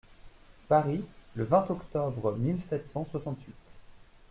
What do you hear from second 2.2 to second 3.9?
mille sept cent soixante-huit.